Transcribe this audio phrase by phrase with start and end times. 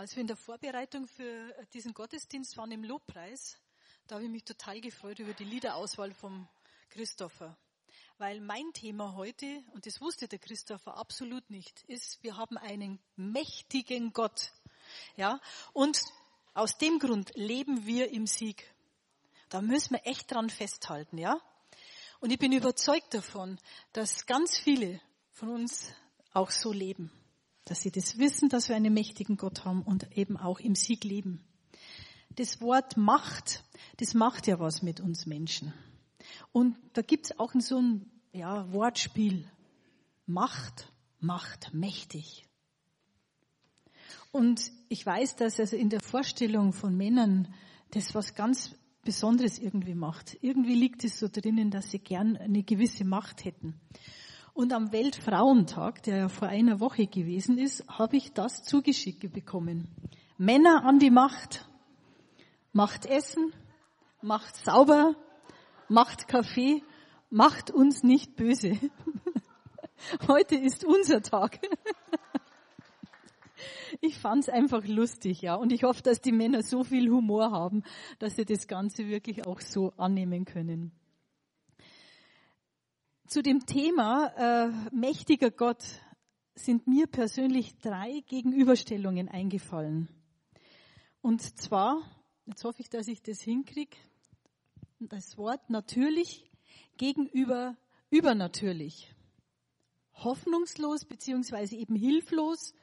[0.00, 3.58] Als wir in der Vorbereitung für diesen Gottesdienst waren im Lobpreis,
[4.06, 6.48] da habe ich mich total gefreut über die Liederauswahl vom
[6.88, 7.54] Christopher.
[8.16, 12.98] Weil mein Thema heute, und das wusste der Christopher absolut nicht, ist, wir haben einen
[13.16, 14.52] mächtigen Gott.
[15.16, 15.38] Ja,
[15.74, 16.00] und
[16.54, 18.72] aus dem Grund leben wir im Sieg.
[19.50, 21.38] Da müssen wir echt dran festhalten, ja?
[22.20, 23.58] Und ich bin überzeugt davon,
[23.92, 24.98] dass ganz viele
[25.30, 25.92] von uns
[26.32, 27.12] auch so leben
[27.64, 31.04] dass sie das wissen, dass wir einen mächtigen Gott haben und eben auch im Sieg
[31.04, 31.44] leben.
[32.36, 33.64] Das Wort Macht,
[33.98, 35.72] das macht ja was mit uns Menschen.
[36.52, 39.44] Und da gibt's auch so ein ja, Wortspiel.
[40.26, 42.46] Macht macht mächtig.
[44.32, 47.52] Und ich weiß, dass also in der Vorstellung von Männern
[47.90, 50.36] das was ganz Besonderes irgendwie macht.
[50.42, 53.80] Irgendwie liegt es so drinnen, dass sie gern eine gewisse Macht hätten.
[54.60, 59.88] Und am Weltfrauentag, der ja vor einer Woche gewesen ist, habe ich das zugeschickt bekommen.
[60.36, 61.66] Männer an die Macht.
[62.74, 63.54] Macht Essen,
[64.20, 65.14] macht sauber,
[65.88, 66.82] macht Kaffee,
[67.30, 68.78] macht uns nicht böse.
[70.28, 71.58] Heute ist unser Tag.
[74.02, 75.56] Ich fand's einfach lustig, ja.
[75.56, 77.82] Und ich hoffe, dass die Männer so viel Humor haben,
[78.18, 80.92] dass sie das Ganze wirklich auch so annehmen können
[83.30, 85.84] zu dem Thema äh, mächtiger Gott
[86.56, 90.08] sind mir persönlich drei Gegenüberstellungen eingefallen.
[91.22, 92.02] Und zwar,
[92.46, 93.96] jetzt hoffe ich, dass ich das hinkriege,
[94.98, 96.50] das Wort natürlich
[96.96, 97.76] gegenüber
[98.10, 99.14] übernatürlich.
[100.12, 102.74] Hoffnungslos beziehungsweise eben hilflos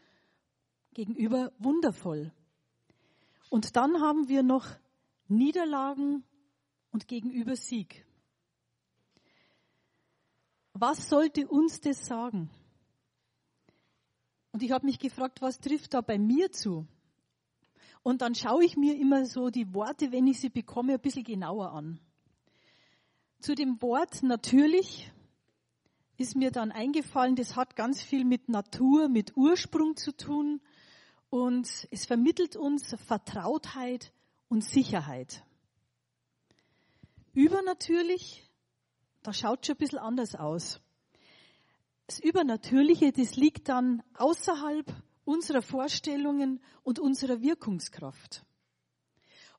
[0.94, 2.32] gegenüber wundervoll.
[3.50, 4.66] Und dann haben wir noch
[5.28, 6.24] Niederlagen
[6.92, 8.07] und gegenüber Sieg.
[10.80, 12.50] Was sollte uns das sagen?
[14.52, 16.88] Und ich habe mich gefragt, was trifft da bei mir zu?
[18.04, 21.24] Und dann schaue ich mir immer so die Worte, wenn ich sie bekomme, ein bisschen
[21.24, 22.00] genauer an.
[23.40, 25.12] Zu dem Wort natürlich
[26.18, 30.62] ist mir dann eingefallen, das hat ganz viel mit Natur, mit Ursprung zu tun
[31.30, 34.12] und es vermittelt uns Vertrautheit
[34.48, 35.44] und Sicherheit.
[37.34, 38.47] Übernatürlich
[39.24, 40.80] das schaut schon ein bisschen anders aus.
[42.08, 44.94] Das Übernatürliche, das liegt dann außerhalb
[45.26, 48.46] unserer Vorstellungen und unserer Wirkungskraft.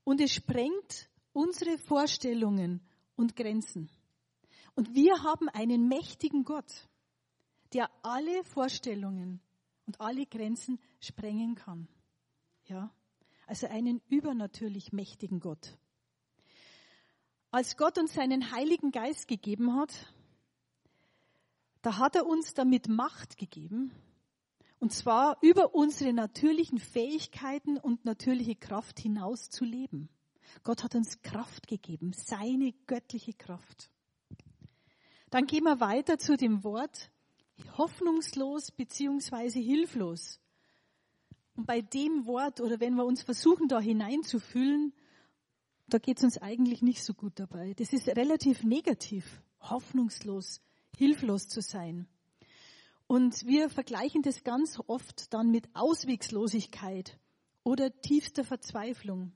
[0.02, 2.80] Und es sprengt unsere Vorstellungen
[3.16, 3.90] und Grenzen.
[4.74, 6.88] Und wir haben einen mächtigen Gott,
[7.74, 9.40] der alle Vorstellungen
[9.86, 11.88] und alle Grenzen sprengen kann.
[12.64, 12.90] Ja?
[13.46, 15.76] Also einen übernatürlich mächtigen Gott.
[17.50, 20.12] Als Gott uns seinen Heiligen Geist gegeben hat,
[21.80, 23.90] da hat er uns damit Macht gegeben,
[24.80, 30.10] und zwar über unsere natürlichen Fähigkeiten und natürliche Kraft hinaus zu leben.
[30.62, 33.90] Gott hat uns Kraft gegeben, seine göttliche Kraft.
[35.30, 37.10] Dann gehen wir weiter zu dem Wort
[37.76, 40.38] hoffnungslos beziehungsweise hilflos.
[41.56, 44.92] Und bei dem Wort, oder wenn wir uns versuchen, da hineinzufühlen,
[45.88, 47.74] da geht es uns eigentlich nicht so gut dabei.
[47.74, 50.60] Das ist relativ negativ, hoffnungslos,
[50.96, 52.06] hilflos zu sein.
[53.06, 57.18] Und wir vergleichen das ganz oft dann mit Auswegslosigkeit
[57.64, 59.32] oder tiefster Verzweiflung.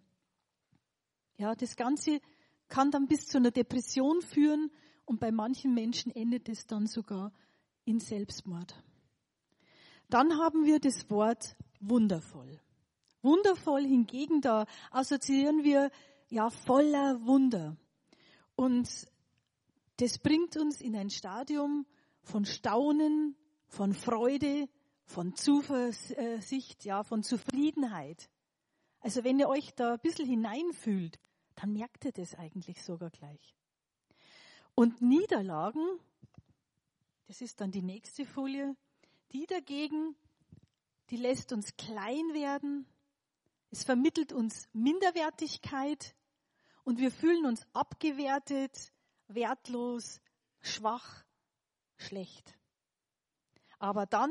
[1.39, 2.21] Ja, das Ganze
[2.69, 4.71] kann dann bis zu einer Depression führen
[5.07, 7.33] und bei manchen Menschen endet es dann sogar
[7.85, 8.75] in Selbstmord.
[10.11, 12.61] Dann haben wir das Wort wundervoll.
[13.23, 15.91] Wundervoll hingegen, da assoziieren wir
[16.33, 17.77] ja voller Wunder.
[18.57, 18.89] Und
[19.99, 21.87] das bringt uns in ein Stadium
[22.23, 23.37] von Staunen,
[23.69, 24.69] von Freude,
[25.05, 28.31] von Zuversicht, ja, von Zufriedenheit.
[29.01, 31.21] Also wenn ihr euch da ein bisschen hineinfühlt,
[31.55, 33.55] dann merkt ihr das eigentlich sogar gleich.
[34.75, 35.85] Und Niederlagen,
[37.27, 38.75] das ist dann die nächste Folie,
[39.33, 40.17] die dagegen,
[41.11, 42.87] die lässt uns klein werden,
[43.71, 46.15] es vermittelt uns Minderwertigkeit,
[46.85, 48.93] und wir fühlen uns abgewertet,
[49.29, 50.21] wertlos,
[50.61, 51.25] schwach,
[51.97, 52.59] schlecht.
[53.79, 54.31] Aber dann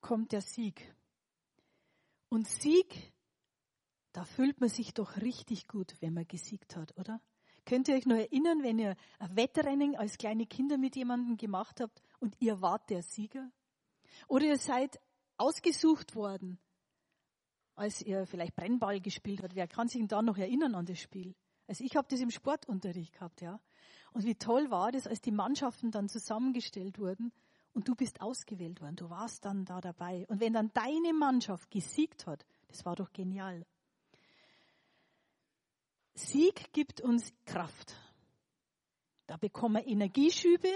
[0.00, 0.94] kommt der Sieg.
[2.28, 3.12] Und Sieg,
[4.12, 7.20] da fühlt man sich doch richtig gut, wenn man gesiegt hat, oder?
[7.64, 11.80] Könnt ihr euch noch erinnern, wenn ihr ein Wettrennen als kleine Kinder mit jemandem gemacht
[11.80, 13.50] habt und ihr wart der Sieger?
[14.26, 14.98] Oder ihr seid
[15.36, 16.58] ausgesucht worden,
[17.74, 19.54] als ihr vielleicht Brennball gespielt habt.
[19.54, 21.34] Wer kann sich da noch erinnern an das Spiel?
[21.68, 23.60] Also ich habe das im Sportunterricht gehabt, ja.
[24.12, 27.30] Und wie toll war das, als die Mannschaften dann zusammengestellt wurden
[27.74, 28.96] und du bist ausgewählt worden.
[28.96, 30.26] Du warst dann da dabei.
[30.28, 33.64] Und wenn dann deine Mannschaft gesiegt hat, Das war doch genial.
[36.14, 37.96] Sieg gibt uns Kraft.
[39.26, 40.68] Da bekommen wir Energieschübe.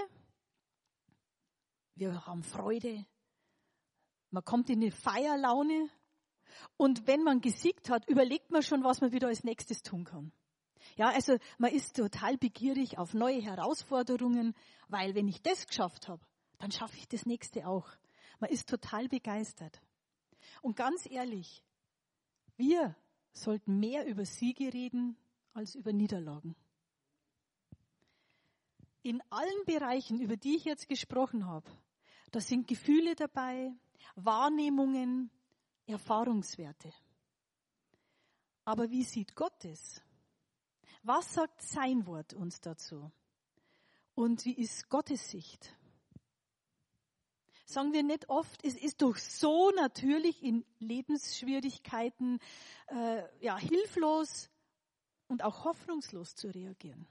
[1.95, 3.05] Wir haben Freude.
[4.31, 5.91] Man kommt in eine Feierlaune.
[6.77, 10.33] Und wenn man gesiegt hat, überlegt man schon, was man wieder als nächstes tun kann.
[10.97, 14.55] Ja, also man ist total begierig auf neue Herausforderungen,
[14.89, 16.25] weil wenn ich das geschafft habe,
[16.59, 17.89] dann schaffe ich das nächste auch.
[18.39, 19.81] Man ist total begeistert.
[20.61, 21.65] Und ganz ehrlich,
[22.57, 22.97] wir
[23.33, 25.17] sollten mehr über Siege reden
[25.55, 26.55] als über Niederlagen.
[29.03, 31.69] In allen Bereichen, über die ich jetzt gesprochen habe,
[32.31, 33.73] da sind Gefühle dabei,
[34.15, 35.31] Wahrnehmungen,
[35.87, 36.93] Erfahrungswerte.
[38.65, 40.01] Aber wie sieht Gott es?
[41.03, 43.11] Was sagt sein Wort uns dazu?
[44.15, 45.77] Und wie ist Gottes Sicht?
[47.65, 52.39] Sagen wir nicht oft, es ist doch so natürlich in Lebensschwierigkeiten
[52.89, 54.51] äh, ja, hilflos
[55.27, 57.07] und auch hoffnungslos zu reagieren.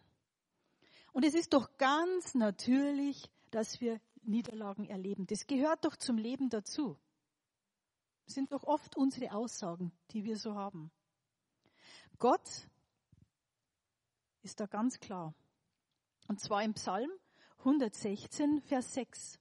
[1.11, 5.25] Und es ist doch ganz natürlich, dass wir Niederlagen erleben.
[5.25, 6.97] Das gehört doch zum Leben dazu.
[8.25, 10.91] Das sind doch oft unsere Aussagen, die wir so haben.
[12.19, 12.69] Gott
[14.43, 15.33] ist da ganz klar.
[16.27, 17.09] Und zwar im Psalm
[17.59, 19.39] 116, Vers 6.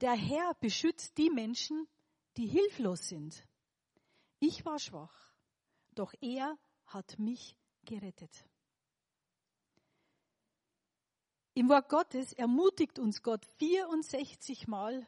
[0.00, 1.86] Der Herr beschützt die Menschen,
[2.36, 3.46] die hilflos sind.
[4.38, 5.32] Ich war schwach,
[5.94, 8.46] doch er hat mich gerettet.
[11.54, 15.06] Im Wort Gottes ermutigt uns Gott 64 Mal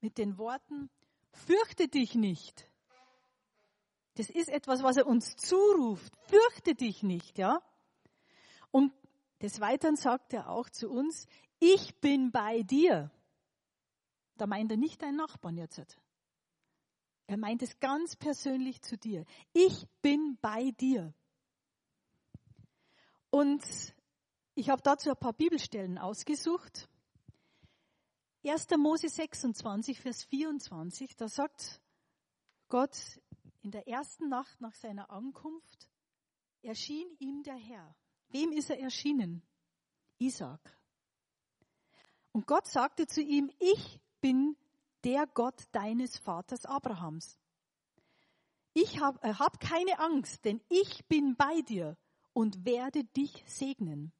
[0.00, 0.88] mit den Worten,
[1.32, 2.66] fürchte dich nicht.
[4.14, 6.16] Das ist etwas, was er uns zuruft.
[6.28, 7.62] Fürchte dich nicht, ja?
[8.70, 8.92] Und
[9.40, 11.26] des Weiteren sagt er auch zu uns,
[11.58, 13.10] ich bin bei dir.
[14.36, 15.98] Da meint er nicht deinen Nachbarn jetzt.
[17.26, 19.24] Er meint es ganz persönlich zu dir.
[19.52, 21.14] Ich bin bei dir.
[23.30, 23.62] Und
[24.54, 26.88] ich habe dazu ein paar Bibelstellen ausgesucht.
[28.42, 28.68] 1.
[28.78, 31.80] Mose 26, Vers 24, da sagt
[32.68, 33.20] Gott
[33.60, 35.88] in der ersten Nacht nach seiner Ankunft,
[36.62, 37.94] erschien ihm der Herr.
[38.30, 39.42] Wem ist er erschienen?
[40.18, 40.60] Isaac.
[42.32, 44.56] Und Gott sagte zu ihm, ich bin
[45.04, 47.38] der Gott deines Vaters Abrahams.
[48.72, 51.96] Ich habe äh, hab keine Angst, denn ich bin bei dir
[52.32, 54.12] und werde dich segnen.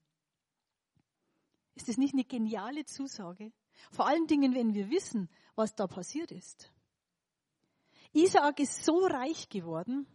[1.75, 3.53] Ist das nicht eine geniale Zusage?
[3.93, 6.73] Vor allen Dingen, wenn wir wissen, was da passiert ist.
[8.13, 10.07] Isaak ist so reich geworden,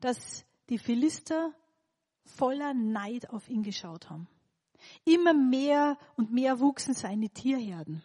[0.00, 1.54] dass die Philister
[2.24, 4.28] voller Neid auf ihn geschaut haben.
[5.04, 8.02] Immer mehr und mehr wuchsen seine Tierherden.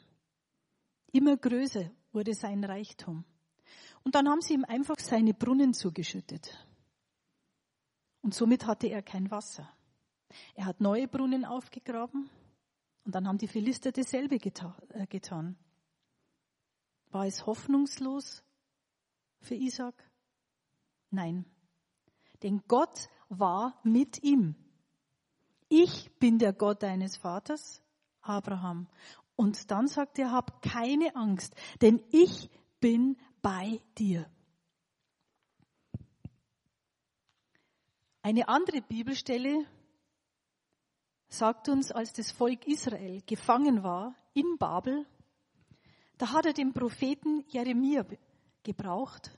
[1.11, 3.25] Immer größer wurde sein Reichtum.
[4.03, 6.65] Und dann haben sie ihm einfach seine Brunnen zugeschüttet.
[8.21, 9.69] Und somit hatte er kein Wasser.
[10.53, 12.29] Er hat neue Brunnen aufgegraben
[13.03, 15.57] und dann haben die Philister dasselbe äh, getan.
[17.09, 18.43] War es hoffnungslos
[19.41, 19.95] für Isaac?
[21.09, 21.45] Nein.
[22.43, 24.55] Denn Gott war mit ihm.
[25.69, 27.81] Ich bin der Gott deines Vaters,
[28.21, 28.87] Abraham.
[29.35, 32.49] Und dann sagt er, hab keine Angst, denn ich
[32.79, 34.29] bin bei dir.
[38.21, 39.65] Eine andere Bibelstelle
[41.29, 45.05] sagt uns, als das Volk Israel gefangen war in Babel,
[46.17, 48.05] da hat er den Propheten Jeremia
[48.63, 49.31] gebraucht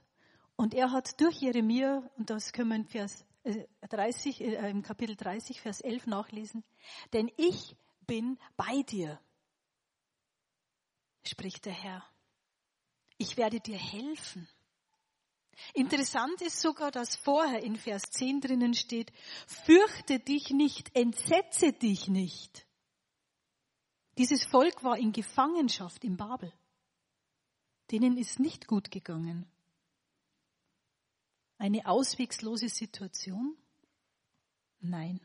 [0.55, 4.81] und er hat durch Jeremia, und das können wir in Vers 30, äh, äh, im
[4.81, 6.63] Kapitel 30, Vers 11 nachlesen,
[7.13, 7.75] denn ich
[8.07, 9.19] bin bei dir,
[11.23, 12.03] spricht der Herr.
[13.17, 14.47] Ich werde dir helfen.
[15.73, 19.11] Interessant ist sogar, dass vorher in Vers 10 drinnen steht,
[19.45, 22.65] fürchte dich nicht, entsetze dich nicht.
[24.17, 26.51] Dieses Volk war in Gefangenschaft in Babel.
[27.91, 29.50] Denen ist nicht gut gegangen.
[31.61, 33.55] Eine auswegslose Situation?
[34.79, 35.19] Nein.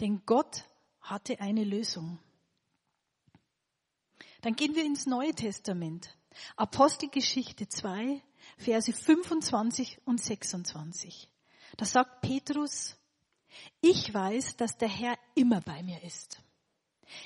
[0.00, 0.64] Denn Gott
[1.02, 2.18] hatte eine Lösung.
[4.40, 6.16] Dann gehen wir ins Neue Testament.
[6.56, 8.22] Apostelgeschichte 2,
[8.56, 11.28] Verse 25 und 26.
[11.76, 12.96] Da sagt Petrus,
[13.82, 16.42] ich weiß, dass der Herr immer bei mir ist.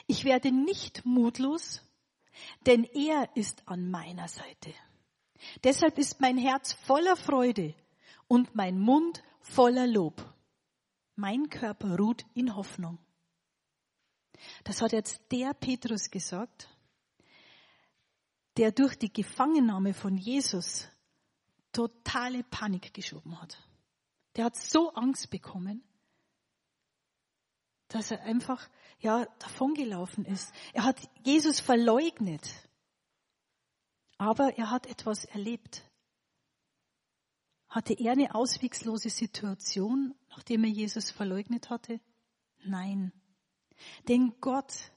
[0.09, 1.83] Ich werde nicht mutlos,
[2.67, 4.75] denn er ist an meiner Seite.
[5.63, 7.77] Deshalb ist mein Herz voller Freude
[8.33, 10.27] und mein Mund voller Lob.
[11.17, 12.99] Mein Körper ruht in Hoffnung.
[14.65, 16.75] Das hat jetzt der Petrus gesagt,
[18.57, 20.89] der durch die Gefangennahme von Jesus
[21.73, 23.63] totale Panik geschoben hat.
[24.37, 25.85] Der hat so Angst bekommen,
[27.89, 28.67] dass er einfach,
[29.01, 30.55] ja, davongelaufen ist.
[30.73, 32.49] Er hat Jesus verleugnet.
[34.17, 35.85] Aber er hat etwas erlebt.
[37.73, 42.03] Hatte er eine auswegslose Situation, nachdem er Jesus verleugnet hatte?
[42.67, 43.13] Nein.
[44.09, 44.93] Denn Gott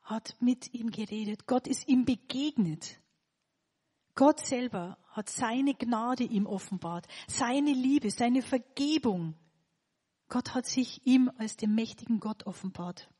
[0.00, 1.46] hat mit ihm geredet.
[1.46, 2.98] Gott ist ihm begegnet.
[4.14, 9.34] Gott selber hat seine Gnade ihm offenbart, seine Liebe, seine Vergebung.
[10.30, 13.10] Gott hat sich ihm als dem mächtigen Gott offenbart.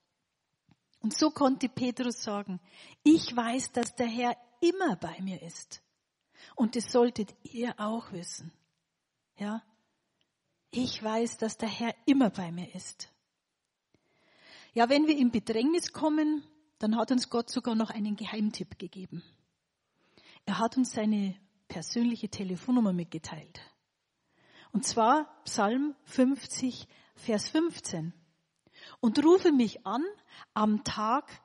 [1.00, 2.58] Und so konnte Petrus sagen,
[3.02, 5.82] ich weiß, dass der Herr immer bei mir ist.
[6.54, 8.52] Und das solltet ihr auch wissen.
[9.36, 9.62] Ja?
[10.70, 13.10] Ich weiß, dass der Herr immer bei mir ist.
[14.74, 16.44] Ja, wenn wir in Bedrängnis kommen,
[16.78, 19.22] dann hat uns Gott sogar noch einen Geheimtipp gegeben.
[20.44, 21.34] Er hat uns seine
[21.68, 23.60] persönliche Telefonnummer mitgeteilt.
[24.72, 28.12] Und zwar Psalm 50, Vers 15.
[29.00, 30.04] Und rufe mich an
[30.54, 31.42] am Tag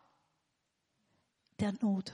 [1.60, 2.14] der Not.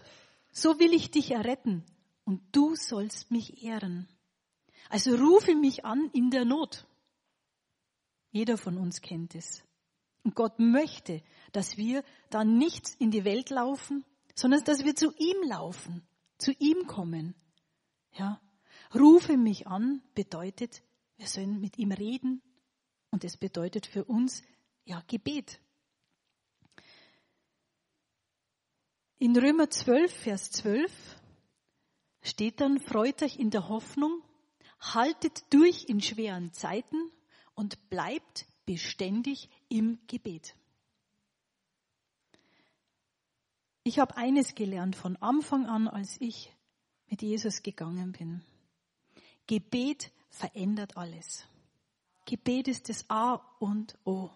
[0.51, 1.83] So will ich dich erretten
[2.29, 4.07] und du sollst mich ehren.
[4.87, 6.85] Also rufe mich an in der Not.
[8.29, 9.63] Jeder von uns kennt es.
[10.23, 14.05] Und Gott möchte, dass wir dann nicht in die Welt laufen,
[14.35, 16.07] sondern dass wir zu ihm laufen,
[16.37, 17.33] zu ihm kommen.
[18.13, 18.39] Ja.
[18.93, 20.83] Rufe mich an bedeutet,
[21.17, 22.43] wir sollen mit ihm reden
[23.09, 24.43] und es bedeutet für uns
[24.85, 25.59] ja Gebet.
[29.17, 31.18] In Römer 12, Vers 12
[32.21, 34.21] steht dann, freut euch in der Hoffnung,
[34.79, 37.11] haltet durch in schweren Zeiten
[37.55, 40.55] und bleibt beständig im Gebet.
[43.83, 46.53] Ich habe eines gelernt von Anfang an, als ich
[47.07, 48.43] mit Jesus gegangen bin.
[49.47, 51.47] Gebet verändert alles.
[52.25, 54.29] Gebet ist das A und O.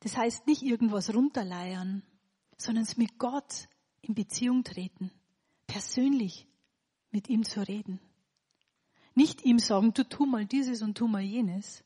[0.00, 2.02] Das heißt nicht irgendwas runterleiern,
[2.58, 3.68] sondern es mit Gott
[4.02, 5.10] in Beziehung treten,
[5.76, 6.46] persönlich
[7.10, 8.00] mit ihm zu reden.
[9.14, 11.84] Nicht ihm sagen, du tu mal dieses und tu mal jenes,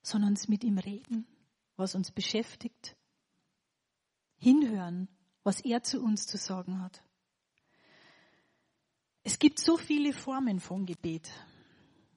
[0.00, 1.26] sondern es mit ihm reden,
[1.76, 2.94] was uns beschäftigt,
[4.36, 5.08] hinhören,
[5.42, 7.02] was er zu uns zu sagen hat.
[9.24, 11.28] Es gibt so viele Formen von Gebet.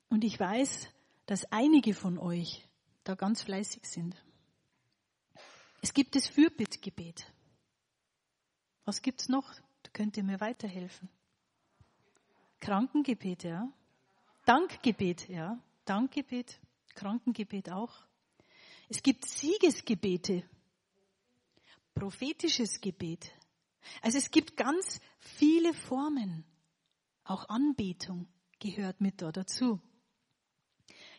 [0.09, 0.89] Und ich weiß,
[1.25, 2.67] dass einige von euch
[3.03, 4.15] da ganz fleißig sind.
[5.81, 7.33] Es gibt das Fürbittgebet.
[8.85, 9.59] Was gibt's noch?
[9.93, 11.09] Könnt ihr mir weiterhelfen.
[12.59, 13.71] Krankengebet, ja.
[14.45, 15.57] Dankgebet, ja.
[15.85, 16.59] Dankgebet,
[16.95, 18.05] Krankengebet auch.
[18.89, 20.43] Es gibt Siegesgebete,
[21.93, 23.31] prophetisches Gebet.
[24.01, 26.43] Also es gibt ganz viele Formen.
[27.23, 28.27] Auch Anbetung
[28.59, 29.79] gehört mit da dazu.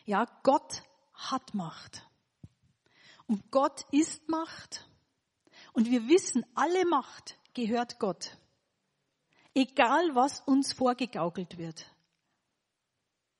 [0.05, 2.05] Ja, Gott hat Macht.
[3.27, 4.89] Und Gott ist Macht.
[5.73, 8.37] Und wir wissen, alle Macht gehört Gott.
[9.53, 11.85] Egal was uns vorgegaukelt wird.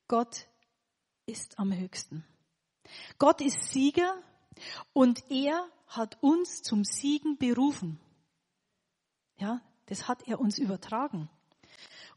[0.08, 0.48] Gott
[1.26, 2.26] ist am höchsten.
[3.18, 4.22] Gott ist Sieger
[4.94, 8.00] und er hat uns zum Siegen berufen.
[9.38, 11.30] Ja, das hat er uns übertragen.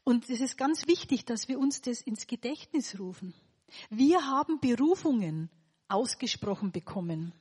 [0.03, 3.33] Und es ist ganz wichtig, dass wir uns das ins Gedächtnis rufen.
[3.89, 5.49] Wir haben Berufungen
[5.87, 7.33] ausgesprochen bekommen.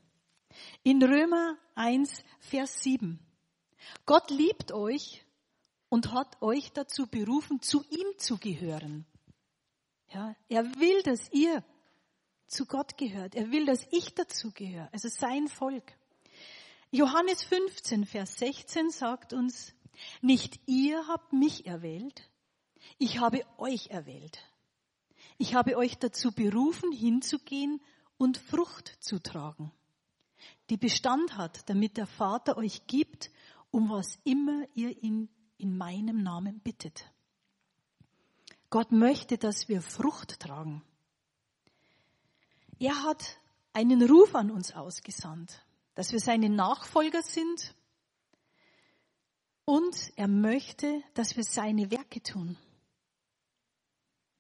[0.83, 3.19] In Römer 1, Vers 7.
[4.07, 5.24] Gott liebt euch
[5.95, 9.07] und hat euch dazu berufen, zu ihm zu gehören.
[10.13, 11.63] Ja, er will, dass ihr
[12.49, 13.37] zu Gott gehört.
[13.37, 15.97] Er will, dass ich dazu gehöre, also sein Volk.
[16.91, 19.73] Johannes 15, Vers 16 sagt uns,
[20.21, 22.29] nicht ihr habt mich erwählt,
[22.99, 24.43] ich habe euch erwählt.
[25.39, 27.81] Ich habe euch dazu berufen, hinzugehen
[28.19, 29.71] und Frucht zu tragen,
[30.71, 33.31] die Bestand hat, damit der Vater euch gibt,
[33.71, 37.11] um was immer ihr ihn in meinem Namen bittet.
[38.71, 40.83] Gott möchte, dass wir Frucht tragen.
[42.79, 43.39] Er hat
[43.73, 47.75] einen Ruf an uns ausgesandt, dass wir seine Nachfolger sind
[49.65, 52.57] und er möchte, dass wir seine Werke tun.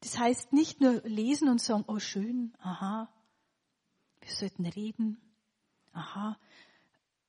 [0.00, 3.08] Das heißt nicht nur lesen und sagen, oh schön, aha,
[4.20, 5.18] wir sollten reden,
[5.92, 6.38] aha,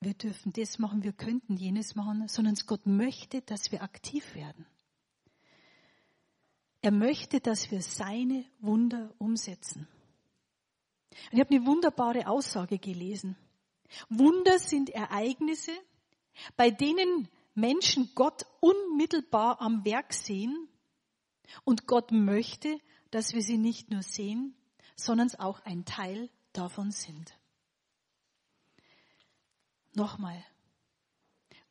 [0.06, 4.64] wir dürfen das machen, wir könnten jenes machen, sondern Gott möchte, dass wir aktiv werden.
[6.80, 9.88] Er möchte, dass wir seine Wunder umsetzen.
[11.10, 13.36] Und ich habe eine wunderbare Aussage gelesen.
[14.08, 15.72] Wunder sind Ereignisse,
[16.56, 20.68] bei denen Menschen Gott unmittelbar am Werk sehen
[21.64, 22.78] Und Gott möchte,
[23.10, 24.54] dass wir sie nicht nur sehen,
[24.94, 27.35] sondern auch ein Teil davon sind.
[29.96, 30.44] Nochmal.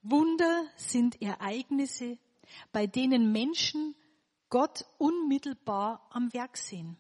[0.02, 2.18] Wunder sind Ereignisse,
[2.72, 3.96] bei denen Menschen
[4.50, 6.98] Gott unmittelbar am Werk sehen.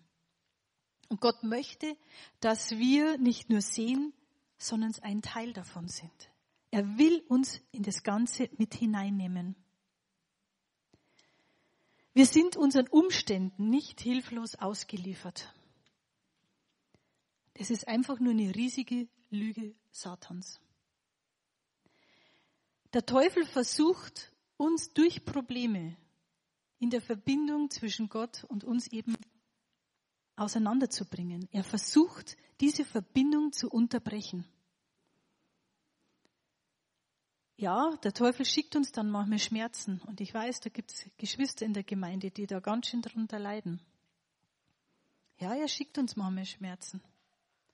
[1.10, 1.98] Und Gott möchte,
[2.42, 4.14] dass wir nicht nur sehen,
[4.60, 6.30] sondern ein Teil davon sind.
[6.70, 9.56] Er will uns in das Ganze mit hineinnehmen.
[12.14, 15.52] Wir sind unseren Umständen nicht hilflos ausgeliefert.
[17.56, 20.60] Das ist einfach nur eine riesige Lüge Satans.
[22.96, 25.98] Der Teufel versucht, uns durch Probleme
[26.80, 29.18] in der Verbindung zwischen Gott und uns eben
[30.38, 31.50] auseinanderzubringen.
[31.52, 34.46] Er versucht, diese Verbindung zu unterbrechen.
[37.58, 40.00] Ja, der Teufel schickt uns dann manchmal Schmerzen.
[40.08, 43.40] Und ich weiß, da gibt es Geschwister in der Gemeinde, die da ganz schön darunter
[43.40, 43.82] leiden.
[45.38, 47.04] Ja, er schickt uns manchmal Schmerzen.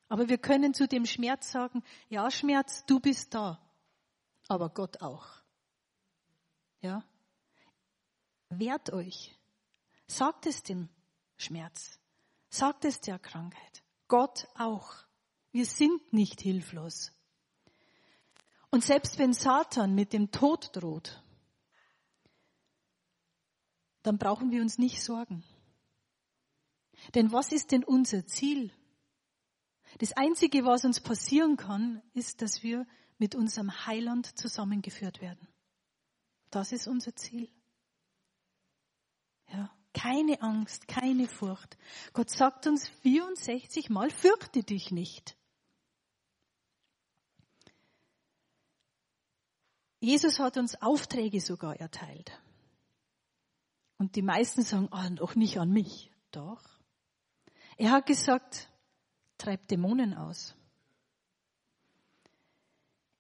[0.10, 3.60] Aber wir können zu dem Schmerz sagen, ja, Schmerz, du bist da.
[4.52, 5.30] Aber Gott auch.
[6.82, 7.06] Ja?
[8.50, 9.34] Wehrt euch.
[10.08, 10.90] Sagt es dem
[11.38, 11.98] Schmerz.
[12.50, 13.82] Sagt es der Krankheit.
[14.10, 14.94] Gott auch.
[15.54, 17.14] Wir sind nicht hilflos.
[18.72, 21.24] Und selbst wenn Satan mit dem Tod droht,
[24.04, 25.46] dann brauchen wir uns nicht sorgen.
[27.16, 28.74] Denn was ist denn unser Ziel?
[30.00, 32.86] Das Einzige, was uns passieren kann, ist, dass wir
[33.22, 35.48] mit unserem Heiland zusammengeführt werden.
[36.50, 37.48] Das ist unser Ziel.
[39.54, 41.78] Ja, keine Angst, keine Furcht.
[42.14, 45.38] Gott sagt uns 64 Mal, fürchte dich nicht.
[50.00, 52.42] Jesus hat uns Aufträge sogar erteilt.
[54.00, 56.12] Und die meisten sagen, ah, doch nicht an mich.
[56.32, 56.64] Doch.
[57.78, 58.72] Er hat gesagt,
[59.38, 60.56] treib Dämonen aus.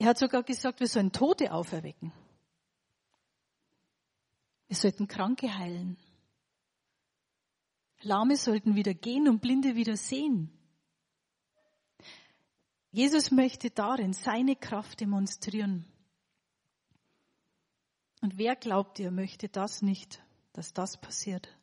[0.02, 2.12] Er hat sogar gesagt, wir sollen Tote auferwecken.
[4.66, 5.96] Wir sollten Kranke heilen.
[8.02, 10.50] Lahme sollten wieder gehen und Blinde wieder sehen.
[12.90, 15.86] Jesus möchte darin seine Kraft demonstrieren.
[18.22, 21.56] Und wer glaubt ihr, möchte das nicht, dass das passiert?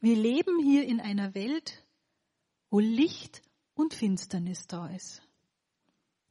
[0.00, 1.86] Wir leben hier in einer Welt,
[2.70, 3.42] wo Licht
[3.74, 5.27] und Finsternis da ist.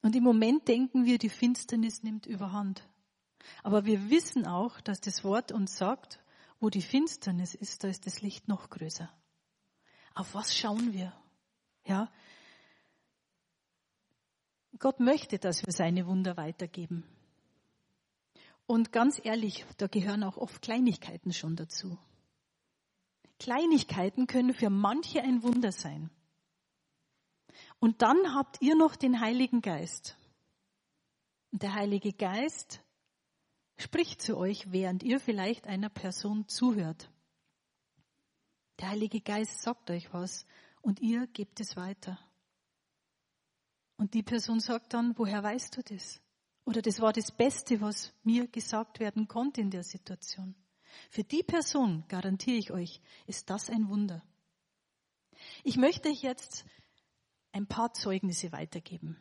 [0.07, 2.87] Und im Moment denken wir, die Finsternis nimmt überhand.
[3.61, 6.21] Aber wir wissen auch, dass das Wort uns sagt,
[6.61, 9.11] wo die Finsternis ist, da ist das Licht noch größer.
[10.15, 11.11] Auf was schauen wir?
[11.83, 12.09] Ja.
[14.79, 17.03] Gott möchte, dass wir seine Wunder weitergeben.
[18.65, 21.97] Und ganz ehrlich, da gehören auch oft Kleinigkeiten schon dazu.
[23.39, 26.09] Kleinigkeiten können für manche ein Wunder sein.
[27.79, 30.17] Und dann habt ihr noch den Heiligen Geist.
[31.51, 32.81] Und der Heilige Geist
[33.77, 37.09] spricht zu euch, während ihr vielleicht einer Person zuhört.
[38.79, 40.45] Der Heilige Geist sagt euch was
[40.81, 42.19] und ihr gebt es weiter.
[43.97, 46.21] Und die Person sagt dann, woher weißt du das?
[46.65, 50.53] Oder das war das Beste, was mir gesagt werden konnte in der Situation.
[51.09, 54.23] Für die Person, garantiere ich euch, ist das ein Wunder.
[55.63, 56.65] Ich möchte euch jetzt
[57.57, 59.17] ein paar Zeugnisse weitergeben.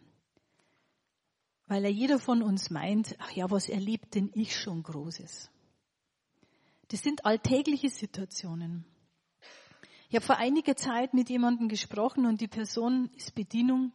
[1.67, 5.51] Weil ja jeder von uns meint, ach ja, was erlebt denn ich schon Großes?
[6.89, 8.85] Das sind alltägliche Situationen.
[10.09, 13.93] Ich habe vor einiger Zeit mit jemandem gesprochen und die Person ist Bedienung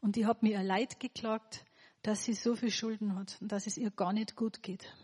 [0.00, 1.64] und die hat mir ihr Leid geklagt
[2.02, 4.94] dass sie so viel Schulden hat und dass es ihr gar nicht gut geht.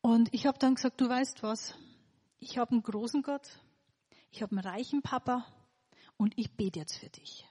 [0.00, 1.74] Und ich habe dann gesagt, du weißt was,
[2.38, 3.58] ich habe einen großen Gott,
[4.30, 5.46] ich habe einen reichen Papa
[6.16, 7.46] und ich bete jetzt für dich.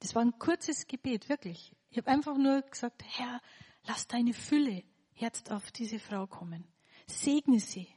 [0.00, 1.74] Das war ein kurzes Gebet, wirklich.
[1.90, 3.40] Ich habe einfach nur gesagt, Herr,
[3.86, 4.84] lass deine Fülle
[5.14, 6.64] jetzt auf diese Frau kommen.
[7.06, 7.88] Segne sie,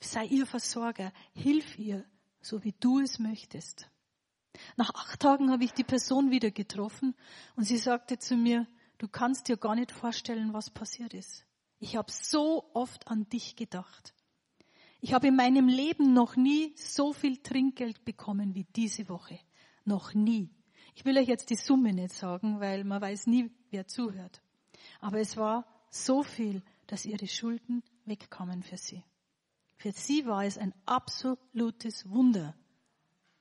[0.00, 2.04] sei ihr Versorger, hilf ihr,
[2.40, 3.90] so wie du es möchtest.
[4.76, 7.14] Nach acht Tagen habe ich die Person wieder getroffen
[7.56, 8.66] und sie sagte zu mir,
[8.98, 11.46] du kannst dir gar nicht vorstellen, was passiert ist.
[11.78, 14.14] Ich habe so oft an dich gedacht.
[15.00, 19.40] Ich habe in meinem Leben noch nie so viel Trinkgeld bekommen wie diese Woche.
[19.84, 20.50] Noch nie.
[20.94, 24.42] Ich will euch jetzt die Summe nicht sagen, weil man weiß nie, wer zuhört.
[25.00, 29.02] Aber es war so viel, dass ihre Schulden wegkamen für sie.
[29.76, 32.54] Für sie war es ein absolutes Wunder,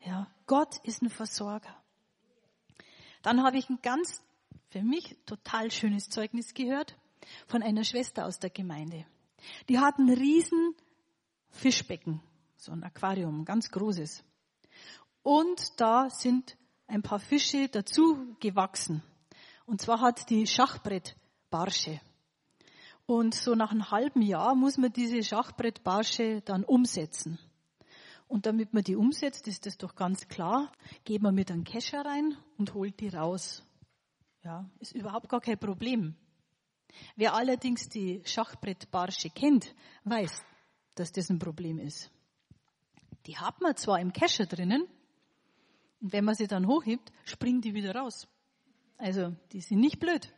[0.05, 1.75] ja, Gott ist ein Versorger.
[3.21, 4.21] Dann habe ich ein ganz,
[4.69, 6.97] für mich total schönes Zeugnis gehört
[7.47, 9.05] von einer Schwester aus der Gemeinde.
[9.67, 10.75] Die hat einen riesen
[11.49, 12.21] Fischbecken,
[12.55, 14.23] so ein Aquarium, ganz großes.
[15.21, 16.57] Und da sind
[16.89, 19.03] ein paar Fische dazu gewachsen.
[19.65, 22.01] Und zwar hat die Schachbrettbarsche.
[23.05, 27.39] Und so nach einem halben Jahr muss man diese Schachbrettbarsche dann umsetzen.
[28.27, 30.71] Und damit man die umsetzt, ist das doch ganz klar,
[31.03, 33.63] geht man mit einem Kescher rein und holt die raus.
[34.43, 36.15] Ja, ist überhaupt gar kein Problem.
[37.15, 39.73] Wer allerdings die Schachbrettbarsche kennt,
[40.03, 40.43] weiß,
[40.95, 42.11] dass das ein Problem ist.
[43.25, 44.87] Die hat man zwar im Kescher drinnen,
[46.01, 48.27] und wenn man sie dann hochhebt, springen die wieder raus.
[48.97, 50.33] Also, die sind nicht blöd.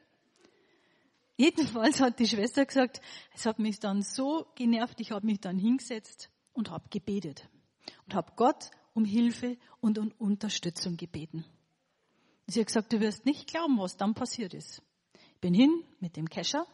[1.37, 3.01] Jedenfalls hat die Schwester gesagt,
[3.33, 7.49] es hat mich dann so genervt, ich habe mich dann hingesetzt und habe gebetet
[8.05, 11.45] und habe Gott um Hilfe und um Unterstützung gebeten.
[12.47, 14.83] Sie hat gesagt, du wirst nicht glauben, was dann passiert ist.
[15.13, 16.67] Ich bin hin mit dem Kescher,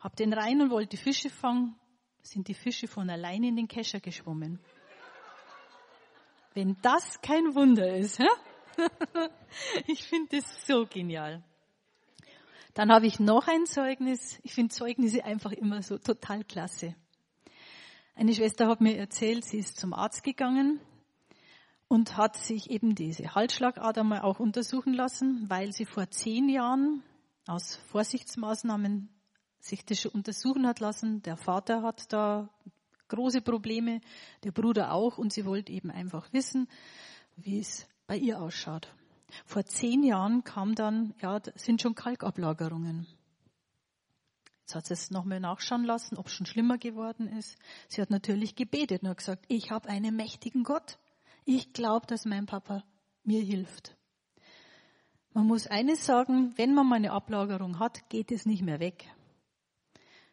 [0.00, 1.74] habe den rein und wollte die Fische fangen,
[2.22, 4.60] sind die Fische von alleine in den Kescher geschwommen.
[6.58, 8.18] Wenn das kein Wunder ist,
[9.86, 11.44] ich finde das so genial.
[12.74, 14.40] Dann habe ich noch ein Zeugnis.
[14.42, 16.96] Ich finde Zeugnisse einfach immer so total klasse.
[18.16, 20.80] Eine Schwester hat mir erzählt, sie ist zum Arzt gegangen
[21.86, 27.04] und hat sich eben diese Halsschlagader mal auch untersuchen lassen, weil sie vor zehn Jahren
[27.46, 29.08] aus Vorsichtsmaßnahmen
[29.60, 31.22] sich das schon untersuchen hat lassen.
[31.22, 32.48] Der Vater hat da
[33.08, 34.00] große Probleme,
[34.44, 36.68] der Bruder auch, und sie wollte eben einfach wissen,
[37.36, 38.94] wie es bei ihr ausschaut.
[39.44, 43.06] Vor zehn Jahren kam dann, ja, sind schon Kalkablagerungen.
[44.60, 47.56] Jetzt hat sie es nochmal nachschauen lassen, ob es schon schlimmer geworden ist.
[47.88, 50.98] Sie hat natürlich gebetet und hat gesagt, ich habe einen mächtigen Gott.
[51.44, 52.84] Ich glaube, dass mein Papa
[53.24, 53.96] mir hilft.
[55.32, 59.06] Man muss eines sagen, wenn man mal eine Ablagerung hat, geht es nicht mehr weg.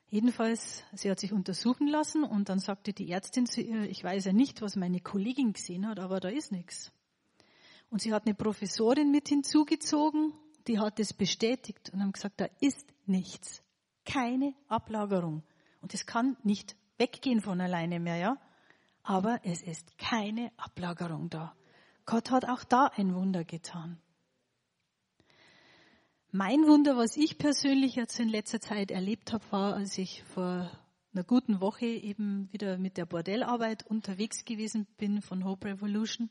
[0.09, 4.25] Jedenfalls, sie hat sich untersuchen lassen und dann sagte die Ärztin zu ihr, ich weiß
[4.25, 6.91] ja nicht, was meine Kollegin gesehen hat, aber da ist nichts.
[7.89, 10.33] Und sie hat eine Professorin mit hinzugezogen,
[10.67, 13.61] die hat es bestätigt und haben gesagt, da ist nichts.
[14.05, 15.43] Keine Ablagerung.
[15.81, 18.37] Und es kann nicht weggehen von alleine mehr, ja?
[19.03, 21.55] Aber es ist keine Ablagerung da.
[22.05, 23.99] Gott hat auch da ein Wunder getan.
[26.37, 30.69] Mein Wunder, was ich persönlich jetzt in letzter Zeit erlebt habe, war, als ich vor
[31.13, 36.29] einer guten Woche eben wieder mit der Bordellarbeit unterwegs gewesen bin von Hope Revolution.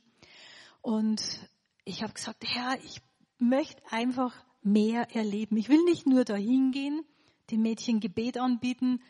[0.82, 1.48] Und
[1.86, 3.00] ich habe gesagt, Herr, ich
[3.38, 5.56] möchte einfach mehr erleben.
[5.56, 7.00] Ich will nicht nur dahin gehen,
[7.50, 9.00] den Mädchen Gebet anbieten,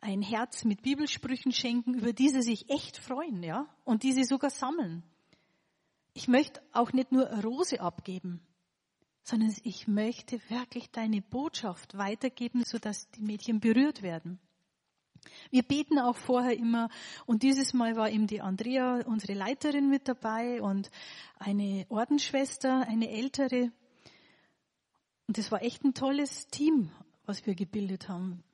[0.00, 4.22] ein Herz mit Bibelsprüchen schenken, über die sie sich echt freuen, ja, und die sie
[4.22, 5.02] sogar sammeln.
[6.14, 8.45] Ich möchte auch nicht nur eine Rose abgeben,
[9.26, 14.38] sondern ich möchte wirklich deine Botschaft weitergeben, sodass die Mädchen berührt werden.
[15.50, 16.88] Wir beten auch vorher immer
[17.26, 20.92] und dieses Mal war eben die Andrea, unsere Leiterin mit dabei und
[21.40, 23.72] eine Ordensschwester, eine ältere.
[25.26, 26.92] Und es war echt ein tolles Team,
[27.24, 28.44] was wir gebildet haben.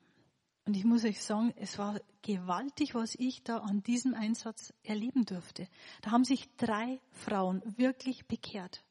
[0.65, 5.25] Und ich muss euch sagen, es war gewaltig, was ich da an diesem Einsatz erleben
[5.25, 5.67] durfte.
[6.01, 8.83] Da haben sich drei Frauen wirklich bekehrt.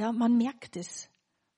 [0.00, 1.10] Ja, man merkt es.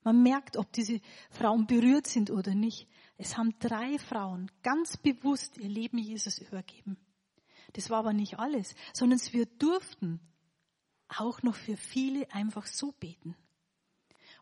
[0.03, 1.01] Man merkt, ob diese
[1.31, 2.89] Frauen berührt sind oder nicht.
[3.17, 6.97] Es haben drei Frauen ganz bewusst ihr Leben Jesus übergeben.
[7.75, 10.19] Das war aber nicht alles, sondern wir durften
[11.07, 13.37] auch noch für viele einfach so beten.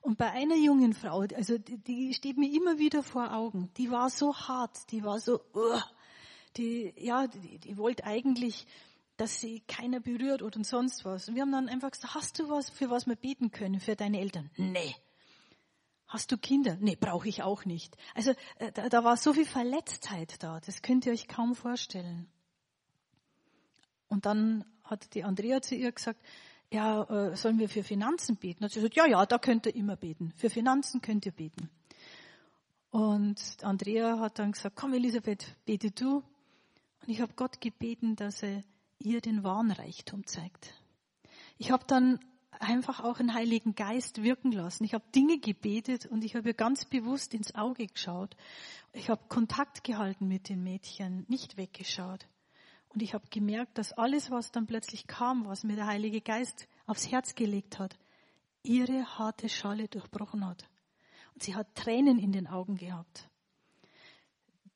[0.01, 4.09] Und bei einer jungen Frau, also die, steht mir immer wieder vor Augen, die war
[4.09, 5.79] so hart, die war so, uh,
[6.57, 8.67] die, ja, die, die wollte eigentlich
[9.21, 11.29] dass sie keiner berührt oder sonst was.
[11.29, 13.95] Und wir haben dann einfach gesagt, hast du was, für was wir beten können, für
[13.95, 14.51] deine Eltern?
[14.57, 14.95] Nee.
[16.07, 16.79] Hast du Kinder?
[16.81, 17.97] Nee, brauche ich auch nicht.
[18.15, 22.29] Also äh, da, da war so viel Verletztheit da, das könnt ihr euch kaum vorstellen.
[24.09, 26.21] Und dann hat die Andrea zu ihr gesagt,
[26.73, 28.65] ja, äh, sollen wir für Finanzen beten?
[28.65, 30.33] Hat sie gesagt, ja, ja, da könnt ihr immer beten.
[30.37, 31.69] Für Finanzen könnt ihr beten.
[32.91, 36.17] Und Andrea hat dann gesagt, komm Elisabeth, bete du.
[37.03, 38.63] Und ich habe Gott gebeten, dass er
[39.01, 40.75] ihr den wahren Reichtum zeigt.
[41.59, 42.21] Ich habe dann
[42.59, 44.85] einfach auch den Heiligen Geist wirken lassen.
[44.85, 48.37] Ich habe Dinge gebetet und ich habe ihr ganz bewusst ins Auge geschaut.
[48.93, 52.27] Ich habe Kontakt gehalten mit den Mädchen, nicht weggeschaut.
[52.91, 56.69] Und ich habe gemerkt, dass alles, was dann plötzlich kam, was mir der Heilige Geist
[56.87, 57.97] aufs Herz gelegt hat,
[58.63, 60.69] ihre harte Schale durchbrochen hat.
[61.35, 63.30] Und sie hat Tränen in den Augen gehabt.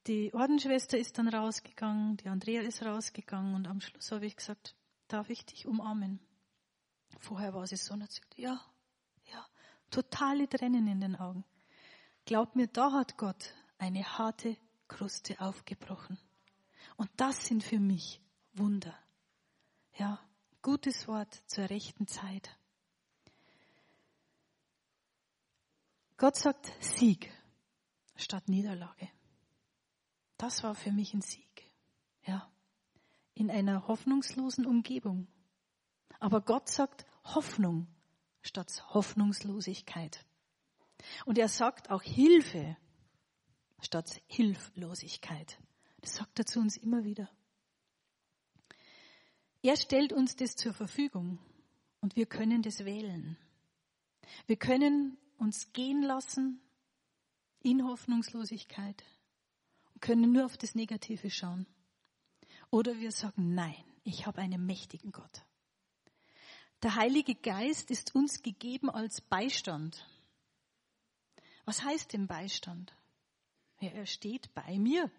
[0.07, 4.75] Die Ordensschwester ist dann rausgegangen, die Andrea ist rausgegangen und am Schluss habe ich gesagt,
[5.09, 6.21] darf ich dich umarmen?
[7.19, 8.61] Vorher war sie so, und hat gesagt, ja,
[9.33, 9.47] ja,
[9.90, 11.45] totale Tränen in den Augen.
[12.27, 16.19] Glaub mir, da hat Gott eine harte Kruste aufgebrochen.
[16.97, 18.21] Und das sind für mich
[18.53, 18.95] Wunder.
[19.97, 20.21] Ja,
[20.61, 22.57] gutes Wort zur rechten Zeit.
[26.19, 27.33] Gott sagt Sieg
[28.17, 29.13] statt Niederlage.
[30.44, 31.70] Das war für mich ein Sieg.
[32.26, 32.52] Ja.
[33.33, 35.26] In einer hoffnungslosen Umgebung.
[36.20, 37.87] Aber Gott sagt Hoffnung
[38.42, 40.22] statt Hoffnungslosigkeit.
[41.24, 42.76] Und er sagt auch Hilfe
[43.80, 45.59] statt Hilflosigkeit.
[46.02, 47.30] Das sagt er zu uns immer wieder.
[49.62, 51.38] Er stellt uns das zur Verfügung
[52.02, 53.38] und wir können das wählen.
[54.44, 56.61] Wir können uns gehen lassen
[57.62, 59.02] in Hoffnungslosigkeit
[60.05, 61.67] können nur auf das Negative schauen.
[62.71, 65.47] Oder wir sagen, nein, ich habe einen mächtigen Gott.
[66.83, 70.07] Der Heilige Geist ist uns gegeben als Beistand.
[71.64, 72.95] Was heißt denn Beistand?
[73.81, 75.11] Ja, er steht bei mir.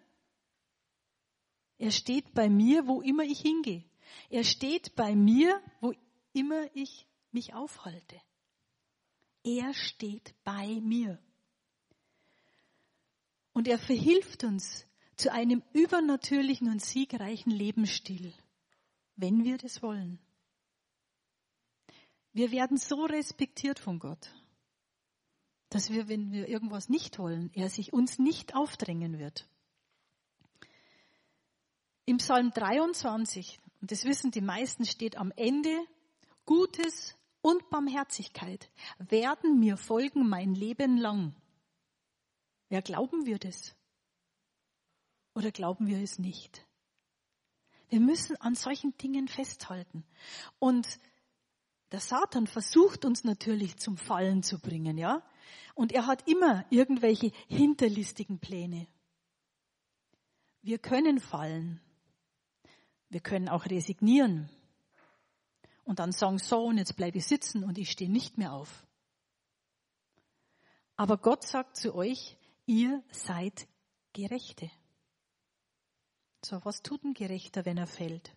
[1.78, 3.84] Er steht bei mir, wo immer ich hingehe.
[4.30, 5.94] Er steht bei mir, wo
[6.32, 8.22] immer ich mich aufhalte.
[9.42, 11.18] Er steht bei mir.
[13.56, 14.84] Und er verhilft uns
[15.16, 18.34] zu einem übernatürlichen und siegreichen Lebensstil,
[19.16, 20.18] wenn wir das wollen.
[22.34, 24.30] Wir werden so respektiert von Gott,
[25.70, 29.48] dass wir, wenn wir irgendwas nicht wollen, er sich uns nicht aufdrängen wird.
[32.04, 35.74] Im Psalm 23, und das wissen die meisten, steht am Ende,
[36.44, 41.34] Gutes und Barmherzigkeit werden mir folgen mein Leben lang.
[42.68, 43.74] Ja, glauben wir das?
[45.34, 46.66] Oder glauben wir es nicht?
[47.88, 50.04] Wir müssen an solchen Dingen festhalten.
[50.58, 50.98] Und
[51.92, 55.22] der Satan versucht uns natürlich zum Fallen zu bringen, ja?
[55.74, 58.88] Und er hat immer irgendwelche hinterlistigen Pläne.
[60.62, 61.80] Wir können fallen.
[63.08, 64.50] Wir können auch resignieren
[65.84, 68.84] und dann sagen, so, und jetzt bleibe ich sitzen und ich stehe nicht mehr auf.
[70.96, 73.66] Aber Gott sagt zu euch, ihr seid
[74.12, 74.70] Gerechte.
[76.44, 78.36] So, was tut ein Gerechter, wenn er fällt?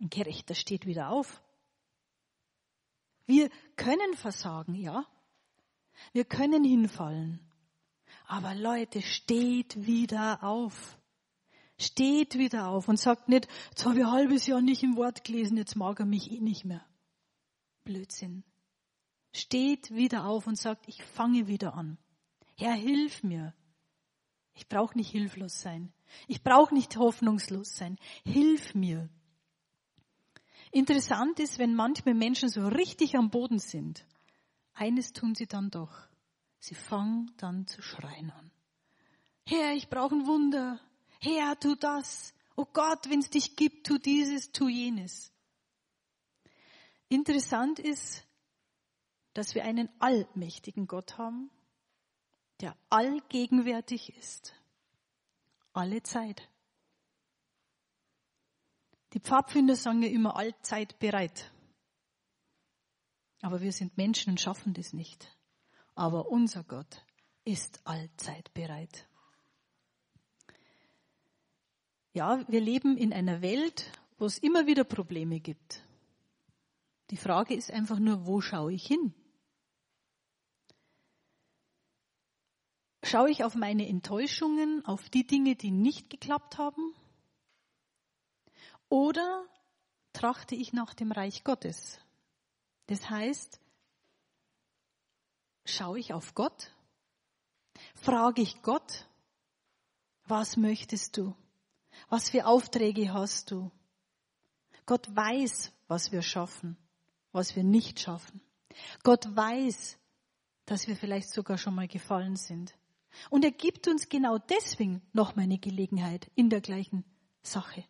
[0.00, 1.42] Ein Gerechter steht wieder auf.
[3.26, 5.06] Wir können versagen, ja.
[6.12, 7.40] Wir können hinfallen.
[8.26, 10.98] Aber Leute, steht wieder auf
[11.78, 15.24] steht wieder auf und sagt nicht, jetzt habe ich ein halbes Jahr nicht im Wort
[15.24, 16.84] gelesen, jetzt mag er mich eh nicht mehr.
[17.84, 18.44] Blödsinn.
[19.32, 21.98] Steht wieder auf und sagt, ich fange wieder an.
[22.56, 23.54] Herr, hilf mir.
[24.54, 25.92] Ich brauche nicht hilflos sein.
[26.28, 27.98] Ich brauche nicht hoffnungslos sein.
[28.24, 29.08] Hilf mir.
[30.70, 34.06] Interessant ist, wenn manchmal Menschen so richtig am Boden sind,
[34.72, 36.08] eines tun sie dann doch.
[36.58, 38.50] Sie fangen dann zu schreien an.
[39.46, 40.80] Herr, ich brauche ein Wunder.
[41.20, 42.34] Herr, tu das.
[42.56, 45.32] Oh Gott, wenn es dich gibt, tu dieses, tu jenes.
[47.08, 48.24] Interessant ist,
[49.34, 51.50] dass wir einen allmächtigen Gott haben,
[52.64, 54.54] der allgegenwärtig ist.
[55.74, 56.48] Alle Zeit.
[59.12, 61.52] Die Pfadfinder sagen ja immer allzeit bereit.
[63.42, 65.36] Aber wir sind Menschen und schaffen das nicht.
[65.94, 67.04] Aber unser Gott
[67.44, 69.06] ist allzeit bereit.
[72.14, 75.84] Ja, wir leben in einer Welt, wo es immer wieder Probleme gibt.
[77.10, 79.12] Die Frage ist einfach nur, wo schaue ich hin?
[83.04, 86.94] Schaue ich auf meine Enttäuschungen, auf die Dinge, die nicht geklappt haben?
[88.88, 89.44] Oder
[90.14, 92.00] trachte ich nach dem Reich Gottes?
[92.86, 93.60] Das heißt,
[95.66, 96.70] schaue ich auf Gott?
[97.94, 99.06] Frage ich Gott,
[100.26, 101.36] was möchtest du?
[102.08, 103.70] Was für Aufträge hast du?
[104.86, 106.78] Gott weiß, was wir schaffen,
[107.32, 108.40] was wir nicht schaffen.
[109.02, 109.98] Gott weiß,
[110.64, 112.74] dass wir vielleicht sogar schon mal gefallen sind.
[113.30, 117.04] Und er gibt uns genau deswegen noch mal eine Gelegenheit in der gleichen
[117.42, 117.84] Sache,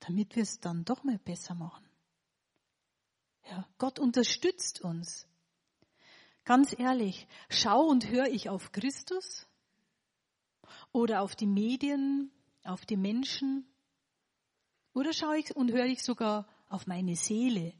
[0.00, 1.84] damit wir es dann doch mal besser machen.
[3.50, 5.26] Ja, Gott unterstützt uns.
[6.44, 9.46] Ganz ehrlich, schau und höre ich auf Christus
[10.92, 12.30] oder auf die Medien,
[12.64, 13.66] auf die Menschen?
[14.92, 17.74] Oder schaue ich und höre ich sogar auf meine Seele,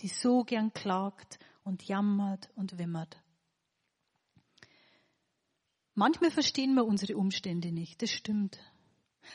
[0.00, 3.22] die so gern klagt und jammert und wimmert?
[5.98, 8.60] Manchmal verstehen wir unsere Umstände nicht, das stimmt.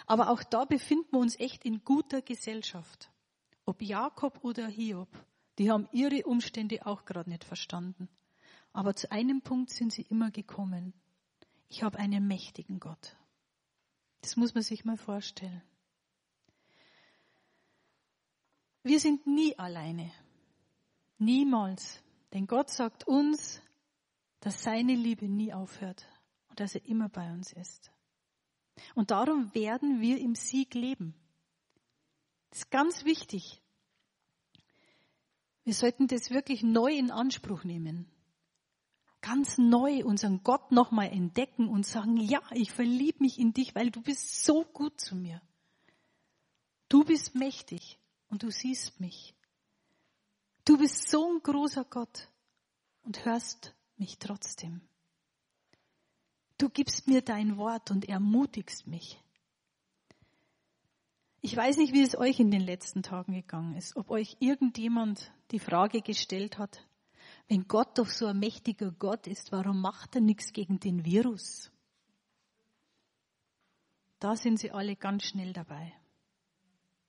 [0.06, 3.12] Aber auch da befinden wir uns echt in guter Gesellschaft.
[3.66, 5.10] Ob Jakob oder Hiob,
[5.58, 8.08] die haben ihre Umstände auch gerade nicht verstanden.
[8.72, 10.94] Aber zu einem Punkt sind sie immer gekommen.
[11.68, 13.18] Ich habe einen mächtigen Gott.
[14.22, 15.62] Das muss man sich mal vorstellen.
[18.84, 20.14] Wir sind nie alleine.
[21.18, 22.02] Niemals.
[22.32, 23.62] Denn Gott sagt uns,
[24.40, 26.08] dass seine Liebe nie aufhört
[26.54, 27.92] und dass er immer bei uns ist.
[28.94, 31.16] Und darum werden wir im Sieg leben.
[32.52, 33.60] Das ist ganz wichtig.
[35.64, 38.06] Wir sollten das wirklich neu in Anspruch nehmen.
[39.22, 43.90] Ganz neu unseren Gott nochmal entdecken und sagen, ja, ich verliebe mich in dich, weil
[43.90, 45.42] du bist so gut zu mir.
[46.88, 49.34] Du bist mächtig und du siehst mich.
[50.66, 52.30] Du bist so ein großer Gott
[53.02, 54.88] und hörst mich trotzdem.
[56.58, 59.20] Du gibst mir dein Wort und ermutigst mich.
[61.42, 65.32] Ich weiß nicht, wie es euch in den letzten Tagen gegangen ist, ob euch irgendjemand
[65.52, 66.88] die Frage gestellt hat,
[67.50, 71.72] wenn Gott doch so ein mächtiger Gott ist, warum macht er nichts gegen den Virus?
[74.20, 75.94] Da sind sie alle ganz schnell dabei.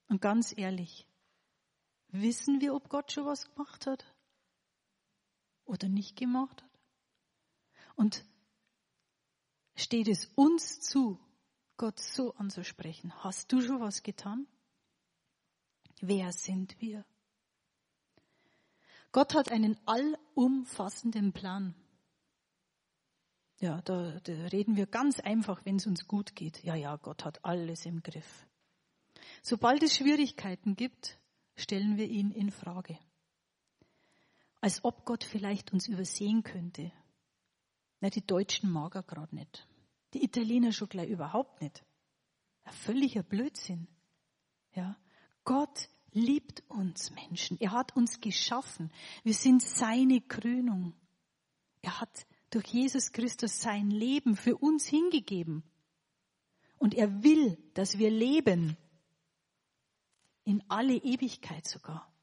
[0.09, 1.07] Und ganz ehrlich,
[2.09, 4.05] wissen wir, ob Gott schon was gemacht hat
[5.65, 6.81] oder nicht gemacht hat?
[7.95, 8.25] Und
[9.75, 11.19] steht es uns zu,
[11.77, 13.13] Gott so anzusprechen?
[13.23, 14.47] Hast du schon was getan?
[16.01, 17.05] Wer sind wir?
[19.13, 21.75] Gott hat einen allumfassenden Plan.
[23.61, 26.63] Ja, da, da reden wir ganz einfach, wenn es uns gut geht.
[26.65, 28.47] Ja, ja, Gott hat alles im Griff.
[29.43, 31.19] Sobald es Schwierigkeiten gibt,
[31.57, 32.99] stellen wir ihn in Frage.
[34.61, 36.91] Als ob Gott vielleicht uns übersehen könnte.
[38.05, 39.67] Na, die Deutschen mag er gerade nicht.
[40.13, 41.83] Die Italiener schon gleich überhaupt nicht.
[42.65, 43.89] Ein völliger Blödsinn.
[44.75, 44.99] Ja.
[45.45, 47.59] Gott liebt uns Menschen.
[47.63, 48.93] Er hat uns geschaffen.
[49.23, 50.93] Wir sind seine Krönung.
[51.81, 55.63] Er hat durch Jesus Christus sein Leben für uns hingegeben.
[56.77, 58.77] Und er will, dass wir leben.
[60.45, 62.14] In alle Ewigkeit sogar.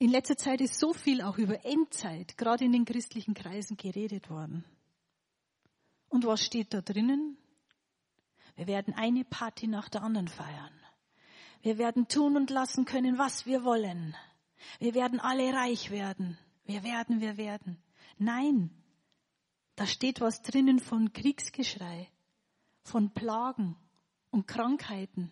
[0.00, 4.30] In letzter Zeit ist so viel auch über Endzeit, gerade in den christlichen Kreisen, geredet
[4.30, 4.64] worden.
[6.08, 7.36] Und was steht da drinnen?
[8.56, 10.72] Wir werden eine Party nach der anderen feiern.
[11.60, 14.16] Wir werden tun und lassen können, was wir wollen.
[14.78, 16.38] Wir werden alle reich werden.
[16.64, 17.76] Wir werden, wir werden.
[18.16, 18.70] Nein,
[19.76, 22.08] da steht was drinnen von Kriegsgeschrei,
[22.84, 23.76] von Plagen
[24.30, 25.30] und Krankheiten.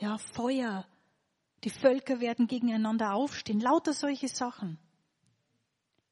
[0.00, 0.84] Ja, Feuer,
[1.64, 3.60] die Völker werden gegeneinander aufstehen.
[3.60, 4.78] Lauter solche Sachen.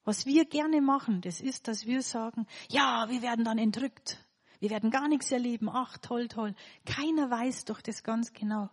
[0.04, 4.24] Was wir gerne machen, das ist, dass wir sagen, ja, wir werden dann entrückt.
[4.58, 5.68] Wir werden gar nichts erleben.
[5.68, 6.54] Ach, toll, toll.
[6.84, 8.70] Keiner weiß doch das ganz genau.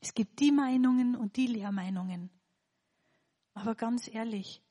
[0.00, 2.30] Es gibt die Meinungen und die Lehrmeinungen.
[3.54, 4.62] Aber ganz ehrlich,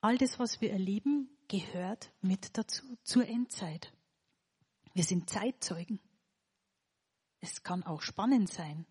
[0.00, 3.92] all das, was wir erleben, gehört mit dazu, zur Endzeit.
[4.94, 6.00] Wir sind Zeitzeugen.
[7.40, 8.86] Es kann auch spannend sein.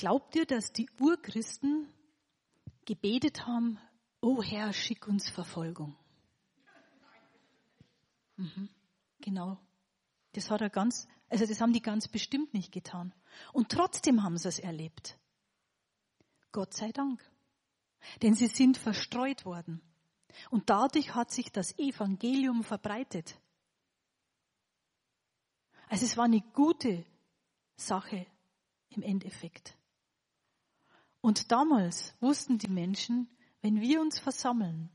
[0.00, 1.86] Glaubt ihr, dass die Urchristen
[2.86, 3.78] gebetet haben,
[4.22, 5.94] oh Herr, schick uns Verfolgung?
[8.36, 8.70] Mhm,
[9.20, 9.58] genau.
[10.32, 13.12] Das hat er ganz, also das haben die ganz bestimmt nicht getan.
[13.52, 15.18] Und trotzdem haben sie es erlebt.
[16.50, 17.22] Gott sei Dank.
[18.22, 19.82] Denn sie sind verstreut worden.
[20.48, 23.38] Und dadurch hat sich das Evangelium verbreitet.
[25.88, 27.04] Also es war eine gute
[27.76, 28.26] Sache
[28.88, 29.76] im Endeffekt.
[31.20, 33.28] Und damals wussten die Menschen,
[33.60, 34.90] wenn wir uns versammeln,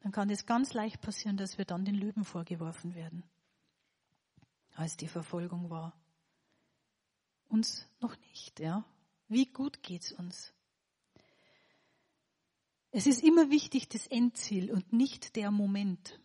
[0.00, 3.22] dann kann es ganz leicht passieren, dass wir dann den Löwen vorgeworfen werden,
[4.74, 5.94] als die Verfolgung war.
[7.48, 8.84] Uns noch nicht, ja.
[9.28, 10.52] Wie gut geht's uns?
[12.90, 16.20] Es ist immer wichtig das Endziel und nicht der Moment.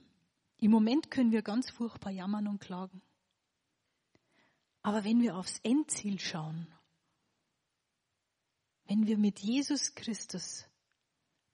[0.57, 3.01] Im Moment können wir ganz furchtbar jammern und klagen.
[4.81, 6.67] Aber wenn wir aufs Endziel schauen,
[8.87, 10.65] wenn wir mit Jesus Christus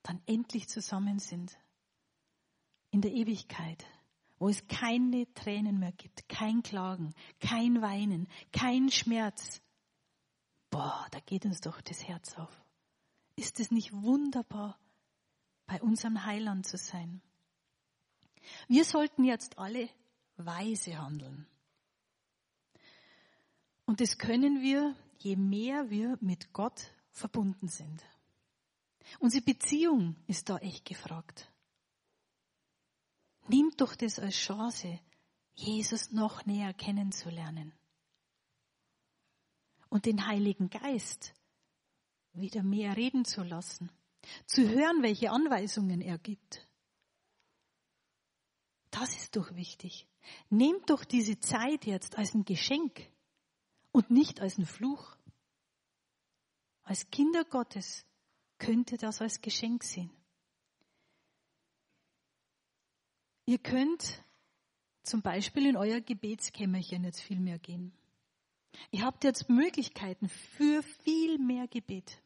[0.03, 1.58] dann endlich zusammen sind,
[2.91, 3.86] in der Ewigkeit,
[4.38, 9.62] wo es keine Tränen mehr gibt, kein Klagen, kein Weinen, kein Schmerz,
[10.70, 12.64] boah, da geht uns doch das Herz auf.
[13.36, 14.78] Ist es nicht wunderbar,
[15.66, 17.22] bei unserem Heiland zu sein?
[18.68, 19.89] Wir sollten jetzt alle
[20.36, 21.47] weise handeln.
[23.86, 28.03] Und das können wir, je mehr wir mit Gott verbunden sind.
[29.20, 31.49] Unsere Beziehung ist da echt gefragt.
[33.47, 34.99] Nimm doch das als Chance,
[35.55, 37.74] Jesus noch näher kennenzulernen.
[39.89, 41.34] Und den Heiligen Geist
[42.34, 43.91] wieder mehr reden zu lassen.
[44.45, 46.68] Zu hören, welche Anweisungen er gibt.
[48.89, 50.07] Das ist doch wichtig.
[50.49, 53.11] Nehmt doch diese Zeit jetzt als ein Geschenk
[53.91, 55.18] und nicht als ein Fluch.
[56.84, 58.06] Als Kinder Gottes
[58.58, 60.12] könnt ihr das als Geschenk sehen.
[63.46, 64.24] Ihr könnt
[65.04, 67.94] zum Beispiel in euer Gebetskämmerchen jetzt viel mehr gehen.
[68.92, 72.22] Ihr habt jetzt Möglichkeiten für viel mehr Gebet.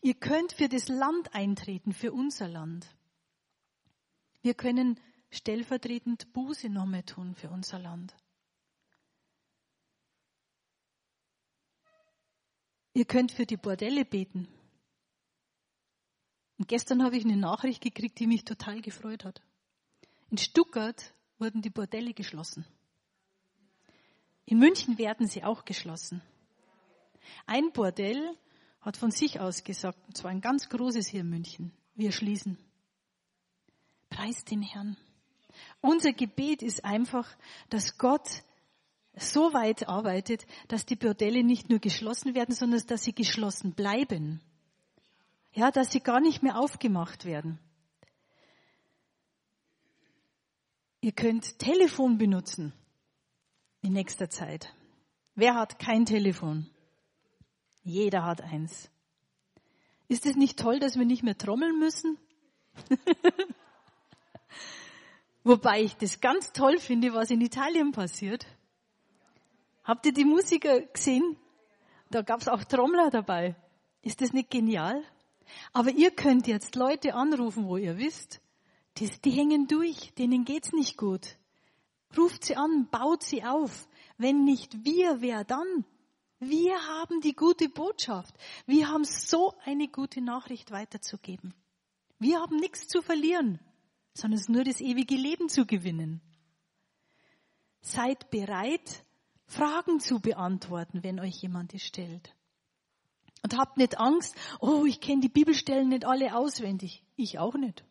[0.00, 2.94] Ihr könnt für das Land eintreten, für unser Land.
[4.42, 5.00] Wir können
[5.30, 8.14] stellvertretend Buße nochmal tun für unser Land.
[12.94, 14.48] Ihr könnt für die Bordelle beten.
[16.58, 19.42] Und gestern habe ich eine Nachricht gekriegt, die mich total gefreut hat.
[20.30, 22.64] In Stuttgart wurden die Bordelle geschlossen.
[24.44, 26.22] In München werden sie auch geschlossen.
[27.46, 28.36] Ein Bordell
[28.80, 32.58] hat von sich aus gesagt, und zwar ein ganz großes hier in München, wir schließen.
[34.10, 34.96] Preis den Herrn.
[35.80, 37.28] Unser Gebet ist einfach,
[37.70, 38.42] dass Gott
[39.16, 44.40] so weit arbeitet, dass die Bordelle nicht nur geschlossen werden, sondern dass sie geschlossen bleiben.
[45.52, 47.58] Ja, dass sie gar nicht mehr aufgemacht werden.
[51.02, 52.72] Ihr könnt Telefon benutzen
[53.82, 54.72] in nächster Zeit.
[55.34, 56.70] Wer hat kein Telefon?
[57.82, 58.88] Jeder hat eins.
[60.08, 62.18] Ist es nicht toll, dass wir nicht mehr trommeln müssen?
[65.44, 68.46] Wobei ich das ganz toll finde, was in Italien passiert.
[69.84, 71.36] Habt ihr die Musiker gesehen?
[72.10, 73.56] Da gab es auch Trommler dabei.
[74.02, 75.02] Ist das nicht genial?
[75.72, 78.40] Aber ihr könnt jetzt Leute anrufen, wo ihr wisst,
[78.98, 81.36] die, die hängen durch, denen geht's nicht gut.
[82.16, 83.88] Ruft sie an, baut sie auf.
[84.18, 85.84] Wenn nicht wir, wer dann?
[86.38, 88.34] Wir haben die gute Botschaft.
[88.66, 91.54] Wir haben so eine gute Nachricht weiterzugeben.
[92.18, 93.60] Wir haben nichts zu verlieren,
[94.14, 96.20] sondern es nur das ewige Leben zu gewinnen.
[97.80, 99.04] Seid bereit,
[99.52, 102.34] Fragen zu beantworten, wenn euch jemand es stellt.
[103.42, 107.04] Und habt nicht Angst, oh, ich kenne die Bibelstellen nicht alle auswendig.
[107.16, 107.84] Ich auch nicht.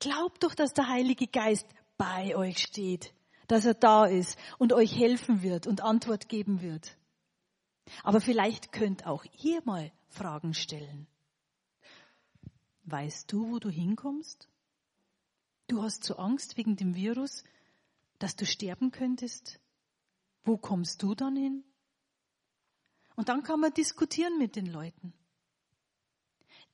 [0.00, 3.14] Glaubt doch, dass der Heilige Geist bei euch steht,
[3.46, 6.96] dass er da ist und euch helfen wird und Antwort geben wird.
[8.02, 11.06] Aber vielleicht könnt auch ihr mal Fragen stellen.
[12.84, 14.48] Weißt du, wo du hinkommst?
[15.68, 17.44] Du hast so Angst wegen dem Virus,
[18.18, 19.60] dass du sterben könntest.
[20.44, 21.64] Wo kommst du dann hin?
[23.16, 25.12] Und dann kann man diskutieren mit den Leuten.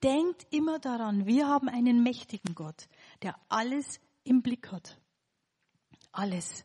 [0.02, 2.88] Denkt immer daran, wir haben einen mächtigen Gott,
[3.22, 5.00] der alles im Blick hat.
[6.12, 6.64] Alles.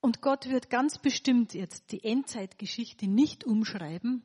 [0.00, 4.22] Und Gott wird ganz bestimmt jetzt die Endzeitgeschichte nicht umschreiben,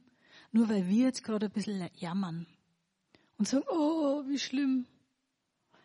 [0.52, 2.48] nur weil wir jetzt gerade ein bisschen jammern
[3.38, 4.88] und sagen, oh, wie schlimm.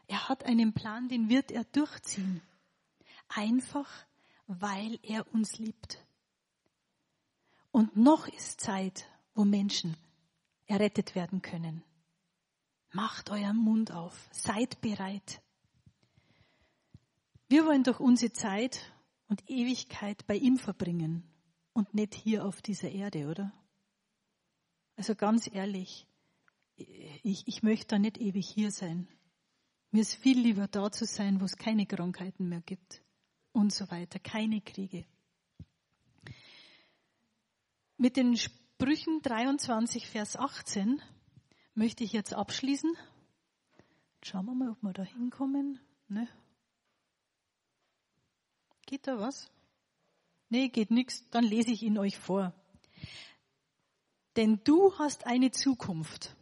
[0.07, 2.43] Er hat einen Plan, den wird er durchziehen.
[3.29, 3.89] Einfach,
[4.47, 6.05] weil er uns liebt.
[7.71, 9.97] Und noch ist Zeit, wo Menschen
[10.67, 11.83] errettet werden können.
[12.93, 15.43] Macht euren Mund auf, seid bereit.
[17.49, 18.93] Wir wollen doch unsere Zeit
[19.29, 21.25] und Ewigkeit bei ihm verbringen
[21.73, 23.53] und nicht hier auf dieser Erde, oder?
[24.97, 26.07] Also ganz ehrlich,
[26.77, 29.09] ich, ich möchte da nicht ewig hier sein.
[29.91, 33.04] Mir ist viel lieber da zu sein, wo es keine Krankheiten mehr gibt
[33.55, 35.07] und so weiter, keine Kriege.
[37.97, 41.01] Mit den Sprüchen 23, Vers 18
[41.75, 42.93] möchte ich jetzt abschließen.
[44.23, 45.81] Schauen wir mal, ob wir da hinkommen.
[46.09, 46.29] Ne?
[48.87, 49.51] Geht da was?
[50.49, 51.29] Nee, geht nichts.
[51.31, 52.53] Dann lese ich ihn euch vor.
[54.37, 56.37] Denn du hast eine Zukunft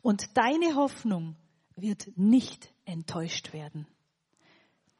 [0.00, 1.36] und deine Hoffnung
[1.76, 3.86] wird nicht enttäuscht werden.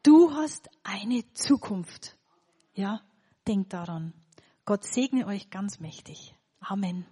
[0.02, 2.16] Du hast eine Zukunft.
[2.72, 3.02] Ja,
[3.46, 4.14] denk daran.
[4.64, 6.34] Gott segne euch ganz mächtig.
[6.58, 7.04] Amen.